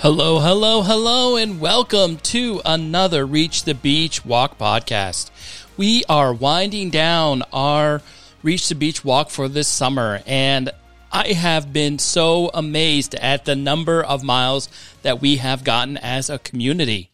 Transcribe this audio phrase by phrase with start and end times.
[0.00, 5.30] Hello, hello, hello, and welcome to another Reach the Beach Walk podcast.
[5.78, 8.02] We are winding down our
[8.42, 10.70] Reach the Beach Walk for this summer, and
[11.10, 14.68] I have been so amazed at the number of miles
[15.00, 17.10] that we have gotten as a community.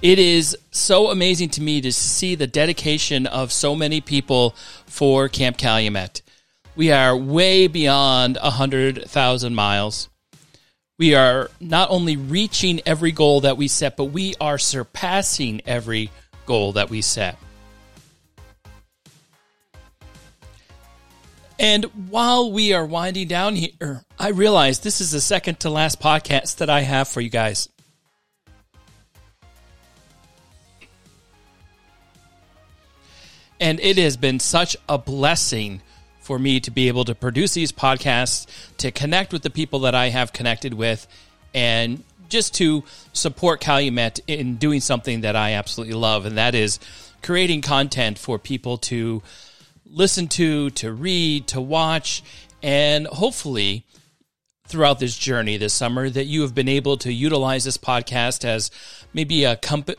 [0.00, 5.28] It is so amazing to me to see the dedication of so many people for
[5.28, 6.22] Camp Calumet.
[6.74, 10.08] We are way beyond 100,000 miles.
[10.98, 16.10] We are not only reaching every goal that we set, but we are surpassing every
[16.44, 17.38] goal that we set.
[21.60, 26.00] And while we are winding down here, I realize this is the second to last
[26.00, 27.68] podcast that I have for you guys.
[33.60, 35.82] And it has been such a blessing
[36.28, 39.94] for me to be able to produce these podcasts, to connect with the people that
[39.94, 41.06] I have connected with,
[41.54, 42.84] and just to
[43.14, 46.80] support Calumet in doing something that I absolutely love, and that is
[47.22, 49.22] creating content for people to
[49.86, 52.22] listen to, to read, to watch,
[52.62, 53.86] and hopefully
[54.66, 58.70] throughout this journey this summer that you have been able to utilize this podcast as
[59.14, 59.96] maybe a company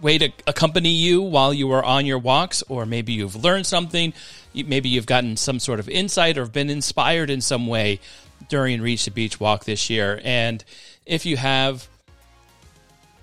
[0.00, 4.12] way to accompany you while you are on your walks, or maybe you've learned something,
[4.54, 8.00] maybe you've gotten some sort of insight or been inspired in some way
[8.48, 10.20] during Reach the Beach Walk this year.
[10.24, 10.64] And
[11.06, 11.88] if you have,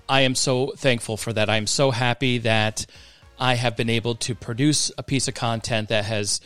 [0.08, 1.50] I am so thankful for that.
[1.50, 2.86] I'm so happy that
[3.38, 6.40] I have been able to produce a piece of content that has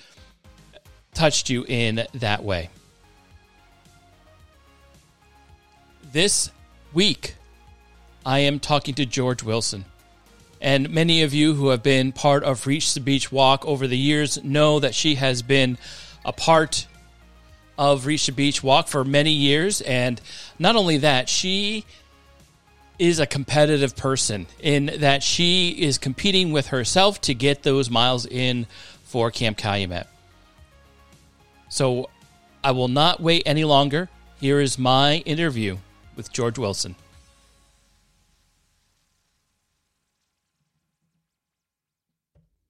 [1.14, 2.70] touched you in that way.
[6.12, 6.50] This
[6.92, 7.36] week,
[8.26, 9.84] I am talking to George Wilson.
[10.62, 13.98] And many of you who have been part of Reach the Beach Walk over the
[13.98, 15.76] years know that she has been
[16.24, 16.86] a part
[17.76, 19.80] of Reach the Beach Walk for many years.
[19.80, 20.20] And
[20.60, 21.84] not only that, she
[22.96, 28.24] is a competitive person in that she is competing with herself to get those miles
[28.24, 28.68] in
[29.02, 30.06] for Camp Calumet.
[31.70, 32.08] So
[32.62, 34.08] I will not wait any longer.
[34.40, 35.78] Here is my interview
[36.14, 36.94] with George Wilson.